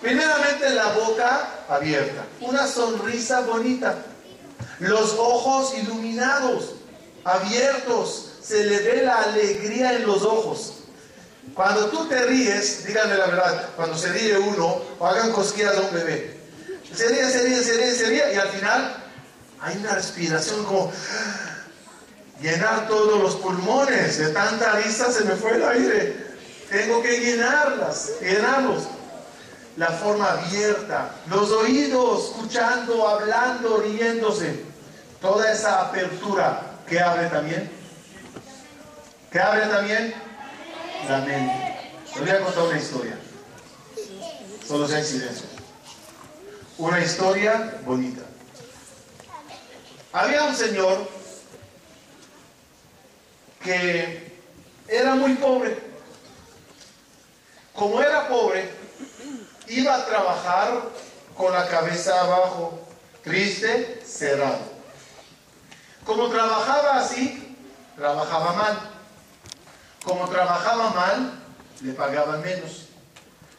Primeramente 0.00 0.70
la 0.70 0.92
boca 0.92 1.48
abierta, 1.68 2.24
una 2.40 2.66
sonrisa 2.66 3.40
bonita, 3.40 3.96
los 4.78 5.14
ojos 5.18 5.74
iluminados, 5.76 6.74
abiertos, 7.24 8.34
se 8.40 8.64
le 8.64 8.78
ve 8.78 9.02
la 9.02 9.16
alegría 9.16 9.94
en 9.94 10.06
los 10.06 10.22
ojos. 10.22 10.74
Cuando 11.54 11.86
tú 11.86 12.06
te 12.06 12.24
ríes, 12.24 12.86
díganme 12.86 13.16
la 13.16 13.26
verdad, 13.26 13.68
cuando 13.74 13.98
se 13.98 14.12
ríe 14.12 14.38
uno, 14.38 14.80
o 14.98 15.06
hagan 15.06 15.32
cosquillas 15.32 15.76
a 15.76 15.80
un 15.80 15.92
bebé, 15.92 16.38
Se 16.94 17.08
ríe, 17.08 17.28
se 17.28 17.42
ríe, 17.42 17.62
se 17.62 17.76
ríe, 17.76 17.94
se 17.94 18.06
ríe. 18.06 18.34
Y 18.34 18.36
al 18.36 18.48
final 18.48 18.96
hay 19.60 19.76
una 19.76 19.94
respiración 19.94 20.64
como 20.64 20.92
llenar 22.40 22.86
todos 22.86 23.20
los 23.20 23.34
pulmones. 23.36 24.18
De 24.18 24.28
tanta 24.28 24.72
risa 24.72 25.12
se 25.12 25.24
me 25.24 25.34
fue 25.34 25.56
el 25.56 25.64
aire. 25.64 26.28
Tengo 26.70 27.02
que 27.02 27.18
llenarlas, 27.20 28.12
llenarlos. 28.20 28.84
La 29.78 29.86
forma 29.92 30.32
abierta, 30.32 31.14
los 31.30 31.52
oídos 31.52 32.30
escuchando, 32.30 33.06
hablando, 33.06 33.76
riéndose. 33.76 34.64
Toda 35.20 35.52
esa 35.52 35.82
apertura 35.82 36.62
que 36.84 36.98
abre 36.98 37.28
también. 37.28 37.70
¿Qué 39.30 39.38
abre 39.38 39.66
también? 39.66 40.14
La 41.08 41.18
mente. 41.18 41.92
Les 42.06 42.20
voy 42.20 42.30
a 42.30 42.40
contar 42.40 42.64
una 42.64 42.78
historia. 42.78 43.18
Solo 44.66 44.88
sea 44.88 44.98
en 44.98 45.04
silencio. 45.04 45.46
Una 46.78 46.98
historia 46.98 47.78
bonita. 47.86 48.22
Había 50.12 50.42
un 50.42 50.56
señor 50.56 51.08
que 53.62 54.40
era 54.88 55.14
muy 55.14 55.34
pobre. 55.34 55.78
Como 57.72 58.02
era 58.02 58.26
pobre, 58.26 58.77
iba 59.68 59.94
a 59.94 60.06
trabajar 60.06 60.82
con 61.36 61.52
la 61.52 61.66
cabeza 61.68 62.20
abajo, 62.20 62.78
triste, 63.22 64.02
cerrado. 64.04 64.78
Como 66.04 66.28
trabajaba 66.28 66.98
así, 67.00 67.56
trabajaba 67.96 68.52
mal. 68.54 68.78
Como 70.04 70.28
trabajaba 70.28 70.90
mal, 70.90 71.32
le 71.82 71.92
pagaban 71.92 72.40
menos. 72.42 72.86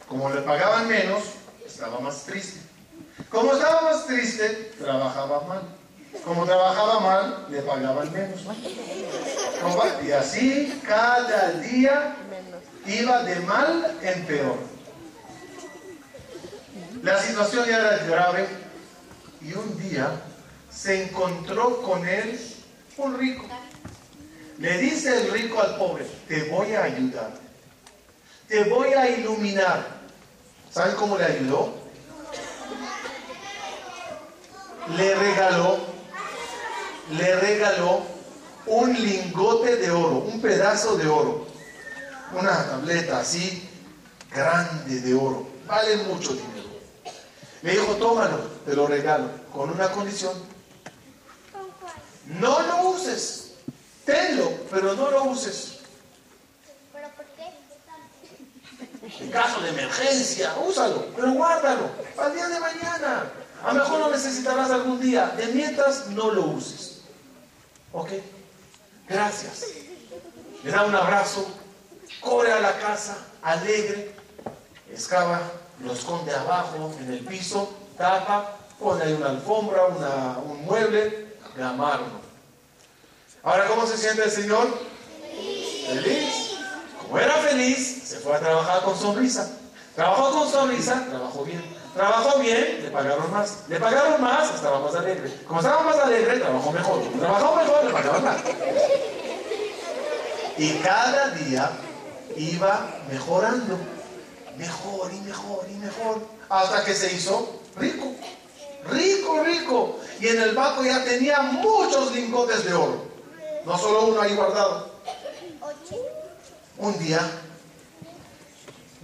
Como 0.08 0.30
le 0.30 0.40
pagaban 0.42 0.88
menos, 0.88 1.22
estaba 1.64 2.00
más 2.00 2.24
triste. 2.24 2.60
Como 3.28 3.52
estaba 3.52 3.82
más 3.82 4.06
triste, 4.06 4.72
trabajaba 4.78 5.42
mal. 5.42 5.62
Como 6.24 6.44
trabajaba 6.44 7.00
mal, 7.00 7.46
le 7.48 7.62
pagaban 7.62 8.12
menos. 8.12 8.40
Y 10.04 10.12
así 10.12 10.82
cada 10.86 11.52
día 11.52 12.16
iba 12.86 13.22
de 13.22 13.36
mal 13.40 13.98
en 14.02 14.26
peor. 14.26 14.69
La 17.02 17.18
situación 17.18 17.66
ya 17.66 17.78
era 17.78 17.96
grave 18.04 18.46
y 19.40 19.54
un 19.54 19.80
día 19.80 20.20
se 20.70 21.04
encontró 21.04 21.80
con 21.80 22.06
él 22.06 22.38
un 22.98 23.18
rico. 23.18 23.46
Le 24.58 24.76
dice 24.76 25.22
el 25.22 25.32
rico 25.32 25.62
al 25.62 25.76
pobre, 25.76 26.06
te 26.28 26.44
voy 26.50 26.74
a 26.74 26.84
ayudar, 26.84 27.32
te 28.46 28.64
voy 28.64 28.92
a 28.92 29.08
iluminar. 29.08 30.00
¿Saben 30.70 30.94
cómo 30.96 31.16
le 31.16 31.24
ayudó? 31.24 31.74
Le 34.94 35.14
regaló, 35.14 35.78
le 37.12 37.36
regaló 37.36 38.02
un 38.66 38.92
lingote 38.92 39.76
de 39.76 39.90
oro, 39.90 40.18
un 40.18 40.42
pedazo 40.42 40.96
de 40.98 41.08
oro, 41.08 41.46
una 42.34 42.66
tableta 42.66 43.20
así 43.20 43.66
grande 44.30 45.00
de 45.00 45.14
oro, 45.14 45.48
vale 45.66 45.96
mucho 46.04 46.34
dinero. 46.34 46.49
Le 47.62 47.72
dijo, 47.72 47.94
tómalo, 47.96 48.38
te 48.64 48.74
lo 48.74 48.86
regalo, 48.86 49.28
con 49.52 49.70
una 49.70 49.90
condición. 49.90 50.32
No 52.26 52.62
lo 52.62 52.90
uses, 52.90 53.52
tenlo, 54.04 54.50
pero 54.70 54.94
no 54.94 55.10
lo 55.10 55.24
uses. 55.24 55.78
¿Pero 56.92 57.08
por 57.10 57.24
qué? 57.36 59.24
En 59.24 59.30
caso 59.30 59.60
de 59.60 59.70
emergencia, 59.70 60.54
úsalo, 60.66 61.06
pero 61.16 61.32
guárdalo 61.32 61.90
el 62.26 62.34
día 62.34 62.48
de 62.48 62.60
mañana. 62.60 63.30
A 63.62 63.72
lo 63.72 63.80
mejor 63.80 63.98
lo 64.00 64.10
necesitarás 64.10 64.70
algún 64.70 65.00
día. 65.00 65.26
De 65.36 65.46
mientras, 65.48 66.06
no 66.08 66.30
lo 66.30 66.46
uses. 66.46 67.00
¿Ok? 67.92 68.10
Gracias. 69.08 69.66
Le 70.62 70.70
da 70.70 70.84
un 70.84 70.94
abrazo, 70.94 71.46
corre 72.20 72.52
a 72.52 72.60
la 72.60 72.78
casa, 72.78 73.18
alegre, 73.42 74.14
excava, 74.90 75.40
lo 75.84 75.92
esconde 75.92 76.34
abajo 76.34 76.92
en 77.00 77.12
el 77.12 77.20
piso, 77.20 77.72
tapa, 77.96 78.56
pone 78.78 79.04
ahí 79.04 79.12
una 79.12 79.30
alfombra, 79.30 79.84
una- 79.86 80.38
un 80.44 80.64
mueble, 80.64 81.28
de 81.56 81.62
amarlo. 81.62 82.20
Ahora, 83.42 83.66
¿cómo 83.66 83.86
se 83.86 83.96
siente 83.96 84.22
el 84.24 84.30
Señor? 84.30 84.68
Feliz. 85.86 86.54
Como 87.02 87.18
era 87.18 87.34
feliz, 87.36 88.02
se 88.04 88.18
fue 88.18 88.36
a 88.36 88.38
trabajar 88.40 88.82
con 88.82 88.96
sonrisa. 88.96 89.50
Trabajó 89.96 90.30
con 90.38 90.48
sonrisa, 90.50 91.04
trabajó 91.10 91.44
bien. 91.44 91.80
Trabajó 91.94 92.38
bien, 92.38 92.80
le 92.84 92.90
pagaron 92.90 93.30
más. 93.32 93.64
Le 93.68 93.80
pagaron 93.80 94.20
más, 94.22 94.54
estaba 94.54 94.78
más 94.78 94.94
alegre. 94.94 95.34
Como 95.46 95.58
estaba 95.60 95.82
más 95.82 95.96
alegre, 95.98 96.38
trabajó 96.38 96.70
mejor. 96.70 97.02
Como 97.04 97.18
trabajó 97.20 97.56
mejor, 97.56 97.84
le 97.84 97.90
pagaban 97.90 98.24
más. 98.24 98.36
Y 100.56 100.74
cada 100.78 101.30
día 101.30 101.70
iba 102.36 102.86
mejorando. 103.10 103.76
Mejor 104.60 105.10
y 105.12 105.20
mejor 105.20 105.66
y 105.70 105.74
mejor. 105.76 106.26
Hasta 106.50 106.84
que 106.84 106.94
se 106.94 107.14
hizo 107.14 107.60
rico. 107.76 108.12
Rico, 108.90 109.42
rico. 109.42 110.00
Y 110.20 110.28
en 110.28 110.42
el 110.42 110.54
banco 110.54 110.84
ya 110.84 111.02
tenía 111.02 111.40
muchos 111.40 112.14
lingotes 112.14 112.64
de 112.64 112.74
oro. 112.74 113.04
No 113.64 113.78
solo 113.78 114.06
uno 114.06 114.20
ahí 114.20 114.34
guardado. 114.34 114.90
Un 116.76 116.98
día 116.98 117.20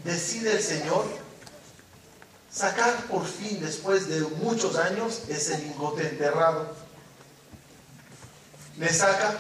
decide 0.05 0.53
el 0.53 0.63
Señor 0.63 1.07
sacar 2.51 2.95
por 3.07 3.27
fin, 3.27 3.59
después 3.61 4.09
de 4.09 4.21
muchos 4.21 4.77
años, 4.77 5.23
ese 5.29 5.59
lingote 5.59 6.09
enterrado. 6.09 6.75
Le 8.79 8.93
saca, 8.93 9.37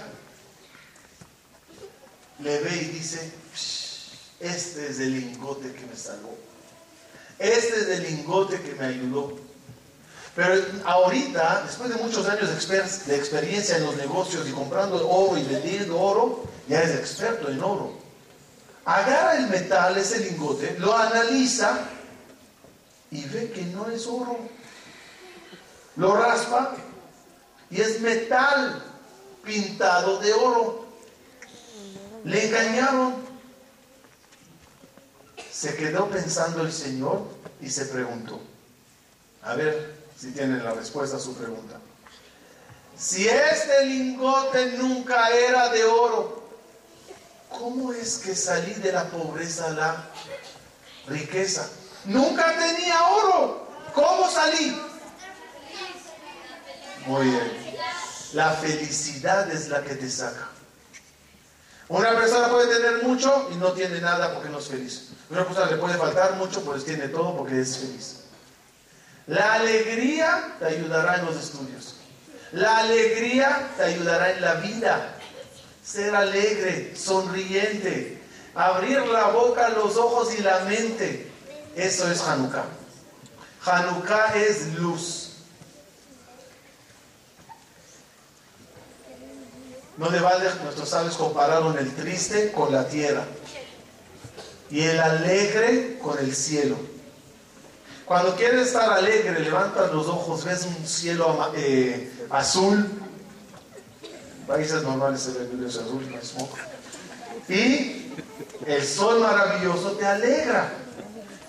le 2.41 2.61
ve 2.61 2.77
y 2.77 2.85
dice, 2.87 3.33
"Psh, 3.55 3.86
este 4.41 4.89
es 4.91 4.99
el 5.01 5.13
lingote 5.13 5.73
que 5.73 5.87
me 5.87 5.97
salvó. 5.97 6.37
Este 7.39 7.81
es 7.81 7.89
el 7.89 8.03
lingote 8.05 8.61
que 8.61 8.75
me 8.75 8.87
ayudó. 8.87 9.39
Pero 10.35 10.63
ahorita, 10.85 11.63
después 11.67 11.89
de 11.89 11.97
muchos 11.97 12.29
años 12.29 12.49
de, 12.49 12.57
exper- 12.57 13.05
de 13.05 13.17
experiencia 13.17 13.77
en 13.79 13.85
los 13.85 13.97
negocios 13.97 14.47
y 14.49 14.53
comprando 14.53 15.09
oro 15.09 15.39
y 15.39 15.45
vendiendo 15.45 15.99
oro, 15.99 16.45
ya 16.69 16.83
es 16.83 16.91
experto 16.95 17.49
en 17.51 17.63
oro. 17.63 17.99
Agarra 18.85 19.39
el 19.39 19.49
metal, 19.49 19.97
ese 19.97 20.21
lingote, 20.21 20.77
lo 20.79 20.95
analiza 20.97 21.89
y 23.11 23.25
ve 23.25 23.51
que 23.51 23.63
no 23.63 23.91
es 23.91 24.07
oro. 24.07 24.39
Lo 25.97 26.15
raspa 26.15 26.77
y 27.71 27.81
es 27.81 28.01
metal 28.01 28.83
pintado 29.43 30.19
de 30.19 30.33
oro. 30.35 30.87
Le 32.25 32.47
engañaron. 32.47 33.26
Se 35.59 35.75
quedó 35.75 36.11
pensando 36.11 36.61
el 36.61 36.71
Señor 36.71 37.23
y 37.63 37.71
se 37.71 37.87
preguntó, 37.87 38.39
a 39.43 39.55
ver 39.55 39.97
si 40.15 40.33
tienen 40.33 40.63
la 40.63 40.75
respuesta 40.75 41.17
a 41.17 41.19
su 41.19 41.35
pregunta. 41.35 41.79
Si 42.95 43.27
este 43.27 43.87
lingote 43.87 44.73
nunca 44.73 45.31
era 45.31 45.71
de 45.71 45.83
oro, 45.85 46.47
¿cómo 47.49 47.95
es 47.95 48.19
que 48.19 48.35
salí 48.35 48.75
de 48.75 48.93
la 48.93 49.09
pobreza 49.09 49.69
a 49.69 49.71
la 49.71 50.11
riqueza? 51.07 51.67
Nunca 52.05 52.55
tenía 52.59 53.09
oro. 53.09 53.67
¿Cómo 53.95 54.31
salí? 54.31 54.79
Muy 57.07 57.29
bien. 57.29 57.77
La 58.35 58.51
felicidad 58.51 59.51
es 59.51 59.69
la 59.69 59.83
que 59.83 59.95
te 59.95 60.11
saca. 60.11 60.51
Una 61.89 62.17
persona 62.17 62.49
puede 62.49 62.75
tener 62.75 63.03
mucho 63.05 63.49
y 63.53 63.57
no 63.57 63.73
tiene 63.73 64.01
nada 64.01 64.35
porque 64.35 64.49
no 64.49 64.59
es 64.59 64.67
feliz. 64.67 65.11
Una 65.31 65.45
persona 65.45 65.71
le 65.71 65.77
puede 65.77 65.97
faltar 65.97 66.35
mucho, 66.35 66.63
pues 66.63 66.85
tiene 66.85 67.09
todo 67.09 67.37
porque 67.37 67.61
es 67.61 67.79
feliz. 67.79 68.17
La 69.29 69.55
alegría 69.55 70.55
te 70.59 70.67
ayudará 70.67 71.17
en 71.17 71.27
los 71.27 71.37
estudios. 71.37 71.95
La 72.53 72.79
alegría 72.79 73.69
te 73.77 73.85
ayudará 73.85 74.33
en 74.33 74.41
la 74.41 74.55
vida. 74.55 75.15
Ser 75.85 76.15
alegre, 76.15 76.97
sonriente, 76.97 78.21
abrir 78.55 79.07
la 79.07 79.29
boca, 79.29 79.69
los 79.69 79.97
ojos 79.97 80.35
y 80.37 80.43
la 80.43 80.61
mente. 80.61 81.31
Eso 81.77 82.11
es 82.11 82.21
Hanukkah. 82.23 82.65
Hanukkah 83.65 84.37
es 84.37 84.75
luz. 84.75 85.26
No 89.97 90.11
le 90.11 90.21
vale, 90.21 90.45
nuestros 90.63 90.89
sabios 90.89 91.17
compararon 91.17 91.79
el 91.79 91.95
triste 91.95 92.53
con 92.53 92.73
la 92.73 92.87
tierra 92.87 93.25
y 94.71 94.83
el 94.83 95.01
alegre 95.01 95.99
con 96.03 96.19
el 96.19 96.35
cielo. 96.35 96.77
Cuando 98.05 98.37
quieres 98.37 98.69
estar 98.69 98.91
alegre, 98.91 99.41
levantas 99.41 99.93
los 99.93 100.07
ojos, 100.07 100.45
ves 100.45 100.65
un 100.65 100.87
cielo 100.87 101.51
eh, 101.57 102.13
azul. 102.31 102.89
Países 104.47 104.83
normales 104.83 105.23
se 105.23 105.33
ve 105.33 105.49
el 105.53 105.67
azul, 105.67 106.07
no. 106.09 107.55
Y 107.55 108.13
el 108.67 108.85
sol 108.85 109.21
maravilloso 109.21 109.93
te 109.93 110.07
alegra. 110.07 110.73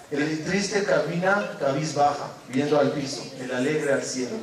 El 0.09 0.45
triste 0.45 0.83
camina 0.83 1.57
cabizbaja, 1.59 2.29
viendo 2.47 2.79
al 2.79 2.91
piso, 2.91 3.23
el 3.39 3.51
alegre 3.53 3.93
al 3.93 4.03
cielo. 4.03 4.37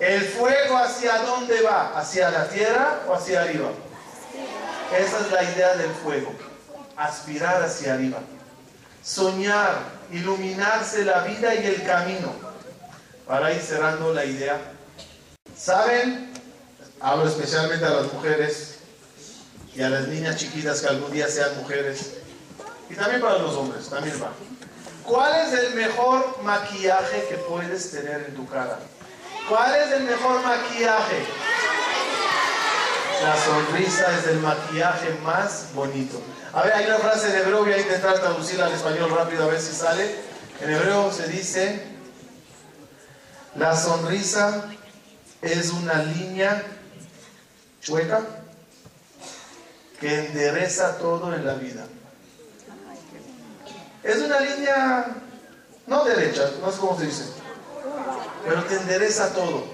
¿El 0.00 0.22
fuego 0.22 0.78
hacia 0.78 1.18
dónde 1.18 1.60
va? 1.60 1.92
¿Hacia 1.98 2.30
la 2.30 2.48
tierra 2.48 3.02
o 3.06 3.12
hacia 3.12 3.42
arriba? 3.42 3.68
Esa 4.98 5.20
es 5.20 5.30
la 5.30 5.44
idea 5.44 5.76
del 5.76 5.90
fuego, 5.90 6.32
aspirar 6.96 7.62
hacia 7.62 7.94
arriba, 7.94 8.18
soñar, 9.04 9.74
iluminarse 10.10 11.04
la 11.04 11.20
vida 11.24 11.54
y 11.54 11.66
el 11.66 11.84
camino. 11.84 12.32
Para 13.26 13.52
ir 13.52 13.60
cerrando 13.60 14.12
la 14.12 14.24
idea, 14.24 14.58
¿saben? 15.56 16.32
Hablo 16.98 17.28
especialmente 17.28 17.84
a 17.84 17.90
las 17.90 18.12
mujeres 18.12 18.78
y 19.76 19.82
a 19.82 19.90
las 19.90 20.08
niñas 20.08 20.36
chiquitas 20.36 20.80
que 20.80 20.88
algún 20.88 21.12
día 21.12 21.28
sean 21.28 21.56
mujeres. 21.58 22.14
Y 22.88 22.94
también 22.94 23.20
para 23.20 23.38
los 23.38 23.54
hombres, 23.54 23.88
también 23.88 24.20
va. 24.20 24.32
¿Cuál 25.04 25.46
es 25.46 25.52
el 25.52 25.74
mejor 25.74 26.42
maquillaje 26.42 27.26
que 27.28 27.36
puedes 27.36 27.90
tener 27.92 28.24
en 28.28 28.34
tu 28.34 28.46
cara? 28.48 28.80
¿Cuál 29.48 29.74
es 29.74 29.92
el 29.92 30.04
mejor 30.04 30.42
maquillaje? 30.42 31.26
La 33.22 33.36
sonrisa 33.36 34.18
es 34.18 34.26
el 34.28 34.38
maquillaje 34.38 35.10
más 35.22 35.66
bonito. 35.74 36.20
A 36.52 36.62
ver, 36.62 36.72
hay 36.72 36.86
una 36.86 36.98
frase 36.98 37.28
en 37.28 37.36
hebreo, 37.36 37.64
voy 37.64 37.72
a 37.72 37.78
intentar 37.78 38.18
traducirla 38.18 38.66
al 38.66 38.72
español 38.72 39.10
rápido 39.10 39.44
a 39.44 39.48
ver 39.48 39.60
si 39.60 39.74
sale. 39.74 40.14
En 40.60 40.70
hebreo 40.70 41.12
se 41.12 41.28
dice, 41.28 41.82
la 43.56 43.76
sonrisa 43.76 44.64
es 45.42 45.70
una 45.70 46.02
línea 46.02 46.62
chueca 47.80 48.20
que 50.00 50.26
endereza 50.26 50.96
todo 50.98 51.34
en 51.34 51.46
la 51.46 51.54
vida. 51.54 51.84
Es 54.02 54.16
una 54.16 54.40
línea 54.40 55.06
no 55.86 56.04
derecha, 56.04 56.50
no 56.60 56.70
sé 56.72 56.78
cómo 56.78 56.98
se 56.98 57.06
dice, 57.06 57.24
pero 58.44 58.64
te 58.64 58.76
endereza 58.76 59.32
todo. 59.32 59.64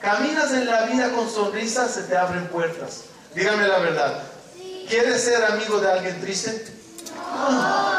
Caminas 0.00 0.52
en 0.52 0.66
la 0.66 0.82
vida 0.86 1.10
con 1.10 1.30
sonrisas, 1.30 1.92
se 1.92 2.02
te 2.02 2.16
abren 2.16 2.46
puertas. 2.48 3.04
Dígame 3.34 3.68
la 3.68 3.78
verdad. 3.78 4.22
¿Quieres 4.88 5.22
ser 5.22 5.44
amigo 5.44 5.78
de 5.78 5.90
alguien 5.90 6.20
triste? 6.20 6.66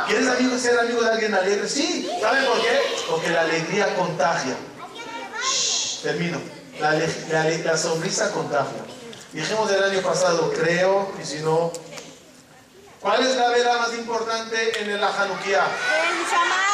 ¿Quieres 0.08 0.62
ser 0.62 0.80
amigo 0.80 1.02
de 1.02 1.12
alguien 1.12 1.34
alegre? 1.34 1.70
Sí. 1.70 2.10
¿Saben 2.20 2.46
por 2.46 2.62
qué? 2.62 2.80
Porque 3.10 3.30
la 3.30 3.42
alegría 3.42 3.96
contagia. 3.96 4.56
termino. 6.04 6.40
La, 6.80 7.78
sonrisa 7.78 8.32
contagia. 8.32 8.82
Dijimos 9.32 9.72
el 9.72 9.84
año 9.84 10.02
pasado, 10.02 10.52
creo, 10.52 11.12
y 11.22 11.26
si 11.26 11.40
no, 11.40 11.72
¿Cuál 13.00 13.26
es 13.26 13.36
la 13.36 13.50
vela 13.50 13.78
más 13.78 13.94
importante 13.96 14.80
en 14.80 14.92
el 14.92 15.04
Hanukkah? 15.04 15.66
El. 15.66 16.71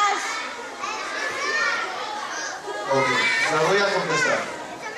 Ok, 2.90 3.68
voy 3.68 3.78
a 3.78 3.92
contestar. 3.92 4.38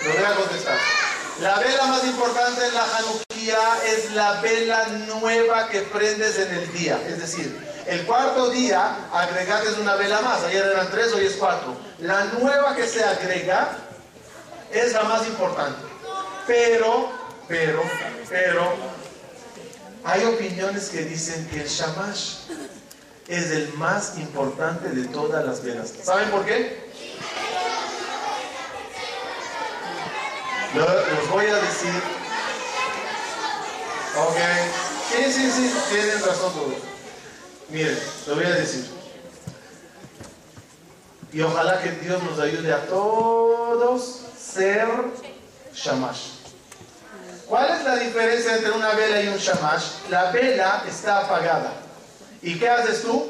Lo 0.05 0.13
voy 0.13 0.25
a 0.25 0.35
contestar. 0.37 0.79
La 1.41 1.59
vela 1.59 1.87
más 1.87 2.05
importante 2.05 2.67
en 2.67 2.75
la 2.75 2.85
Hanukkah 2.85 3.85
es 3.87 4.13
la 4.13 4.41
vela 4.41 4.87
nueva 5.09 5.69
que 5.69 5.81
prendes 5.83 6.39
en 6.39 6.55
el 6.55 6.73
día. 6.73 7.01
Es 7.09 7.19
decir, 7.19 7.59
el 7.87 8.07
cuarto 8.07 8.51
día 8.51 8.97
agregaste 9.13 9.81
una 9.81 9.97
vela 9.97 10.21
más. 10.21 10.45
Ayer 10.45 10.65
eran 10.65 10.89
tres, 10.91 11.13
hoy 11.13 11.27
es 11.27 11.33
cuatro. 11.33 11.77
La 11.99 12.27
nueva 12.27 12.77
que 12.77 12.87
se 12.87 13.03
agrega 13.03 13.77
es 14.71 14.93
la 14.93 15.03
más 15.05 15.27
importante. 15.27 15.81
Pero, 16.47 17.11
pero, 17.49 17.83
pero, 18.29 18.73
hay 20.05 20.25
opiniones 20.25 20.91
que 20.91 21.03
dicen 21.03 21.49
que 21.49 21.63
el 21.63 21.69
shamash 21.69 22.35
es 23.27 23.51
el 23.51 23.73
más 23.75 24.17
importante 24.19 24.91
de 24.91 25.09
todas 25.09 25.45
las 25.45 25.63
velas. 25.65 25.93
¿Saben 26.05 26.31
por 26.31 26.45
qué? 26.45 26.91
Los 30.75 31.31
voy 31.31 31.47
a 31.47 31.57
decir. 31.57 32.03
Ok. 34.17 34.37
Sí, 35.11 35.33
sí, 35.33 35.51
sí, 35.51 35.75
tienen 35.91 36.21
razón 36.25 36.53
todos. 36.53 36.75
Miren, 37.69 37.99
lo 38.27 38.35
voy 38.37 38.45
a 38.45 38.51
decir. 38.51 38.89
Y 41.33 41.43
ojalá 41.43 41.81
que 41.83 41.91
Dios 41.93 42.23
nos 42.23 42.39
ayude 42.39 42.73
a 42.73 42.87
todos 42.87 44.21
ser 44.39 44.89
shamash. 45.75 46.41
¿Cuál 47.47 47.77
es 47.77 47.85
la 47.85 47.97
diferencia 47.97 48.57
entre 48.57 48.71
una 48.71 48.93
vela 48.93 49.23
y 49.23 49.29
un 49.29 49.39
shamash? 49.39 49.85
La 50.09 50.31
vela 50.31 50.85
está 50.89 51.25
apagada. 51.25 51.73
¿Y 52.43 52.59
qué 52.59 52.69
haces 52.69 53.03
tú? 53.03 53.29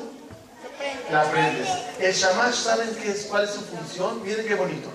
La 1.10 1.30
prendes. 1.30 1.68
El 1.98 2.14
shamash, 2.14 2.54
¿saben 2.54 2.94
qué 3.02 3.10
es, 3.10 3.24
cuál 3.24 3.44
es 3.44 3.50
su 3.50 3.60
función? 3.62 4.22
Miren 4.22 4.46
qué 4.46 4.54
bonito. 4.54 4.90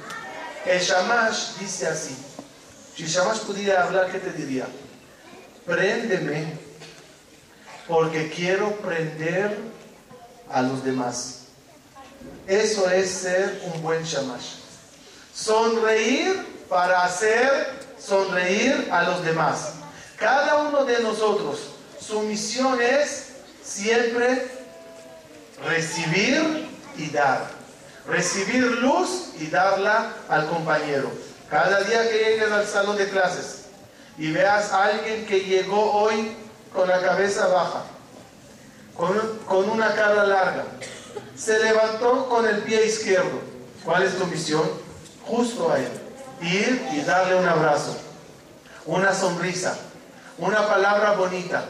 El 0.65 0.79
shamash 0.79 1.57
dice 1.59 1.87
así. 1.87 2.15
Si 2.95 3.05
shamash 3.05 3.39
pudiera 3.39 3.83
hablar, 3.83 4.09
¿qué 4.11 4.19
te 4.19 4.31
diría? 4.31 4.67
Préndeme 5.65 6.53
porque 7.87 8.29
quiero 8.29 8.71
prender 8.77 9.57
a 10.49 10.61
los 10.61 10.83
demás. 10.83 11.41
Eso 12.47 12.89
es 12.89 13.09
ser 13.09 13.61
un 13.73 13.81
buen 13.81 14.03
shamash. 14.03 14.55
Sonreír 15.33 16.45
para 16.69 17.03
hacer 17.03 17.85
sonreír 17.99 18.87
a 18.91 19.03
los 19.03 19.25
demás. 19.25 19.73
Cada 20.17 20.57
uno 20.57 20.85
de 20.85 21.01
nosotros, 21.01 21.59
su 21.99 22.21
misión 22.21 22.81
es 22.81 23.33
siempre 23.61 24.47
recibir 25.65 26.69
y 26.97 27.09
dar. 27.09 27.47
Recibir 28.07 28.63
luz 28.63 29.31
y 29.39 29.47
darla 29.47 30.13
al 30.29 30.47
compañero. 30.47 31.11
Cada 31.55 31.79
día 31.83 32.09
que 32.09 32.17
llegues 32.17 32.51
al 32.51 32.67
salón 32.67 32.97
de 32.97 33.07
clases 33.07 33.67
y 34.17 34.29
veas 34.29 34.73
a 34.73 34.87
alguien 34.87 35.25
que 35.25 35.39
llegó 35.39 35.89
hoy 35.93 36.35
con 36.73 36.85
la 36.85 36.99
cabeza 36.99 37.47
baja, 37.47 37.85
con, 38.93 39.17
con 39.45 39.69
una 39.69 39.95
cara 39.95 40.25
larga, 40.25 40.65
se 41.33 41.57
levantó 41.63 42.27
con 42.27 42.45
el 42.45 42.57
pie 42.63 42.85
izquierdo. 42.85 43.39
¿Cuál 43.85 44.03
es 44.03 44.17
tu 44.17 44.25
misión? 44.27 44.69
Justo 45.23 45.71
a 45.71 45.79
él 45.79 45.87
ir 46.41 46.89
y 46.91 46.99
darle 47.03 47.35
un 47.35 47.47
abrazo, 47.47 47.95
una 48.85 49.13
sonrisa, 49.13 49.77
una 50.37 50.67
palabra 50.67 51.13
bonita 51.13 51.69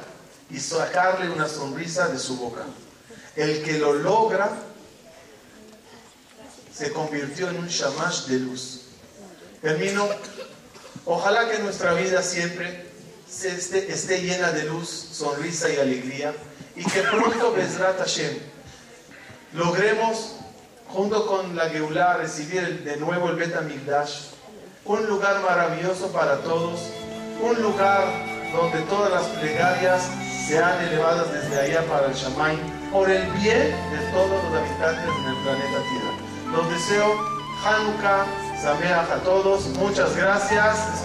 y 0.50 0.60
sacarle 0.60 1.30
una 1.30 1.48
sonrisa 1.48 2.08
de 2.08 2.17
su 2.17 2.38
boca. 2.38 2.63
El 3.36 3.62
que 3.62 3.78
lo 3.78 3.93
logra 3.93 4.50
se 6.74 6.91
convirtió 6.91 7.50
en 7.50 7.58
un 7.58 7.67
shamash 7.67 8.26
de 8.26 8.39
luz. 8.39 8.85
Termino. 9.65 10.08
Ojalá 11.06 11.49
que 11.49 11.58
nuestra 11.58 11.93
vida 11.93 12.21
siempre 12.21 12.86
esté, 13.28 13.91
esté, 13.91 14.21
llena 14.21 14.51
de 14.51 14.65
luz, 14.65 14.88
sonrisa 15.12 15.67
y 15.71 15.78
alegría 15.78 16.36
y 16.75 16.84
que 16.86 17.01
pronto, 17.01 17.51
Bezrat 17.51 17.97
Hashem, 17.97 18.38
logremos 19.54 20.36
junto 20.89 21.25
con 21.25 21.56
la 21.56 21.69
Geulah 21.69 22.17
recibir 22.17 22.84
de 22.84 22.97
nuevo 22.97 23.30
el 23.30 23.38
Bet 23.38 23.56
un 24.86 25.08
lugar 25.08 25.41
maravilloso 25.41 26.12
para 26.12 26.41
todos, 26.41 26.80
un 27.41 27.60
lugar 27.60 28.06
donde 28.54 28.82
todas 28.82 29.12
las 29.12 29.25
plegarias 29.39 30.04
sean 30.47 30.80
elevadas 30.86 31.34
desde 31.34 31.60
allá 31.60 31.82
para 31.88 32.06
el 32.06 32.13
Shamay, 32.13 32.56
por 32.91 33.10
el 33.10 33.25
bien 33.32 33.71
de 33.71 34.12
todos 34.13 34.43
los 34.43 34.62
habitantes 34.62 35.06
del 35.25 35.36
planeta 35.41 35.80
Tierra. 35.89 36.56
Los 36.56 36.69
deseo 36.69 37.36
Hanukkah, 37.65 38.44
Sameach 38.62 39.12
a 39.12 39.20
todos. 39.24 39.68
Muchas 39.78 40.15
gracias. 40.15 41.04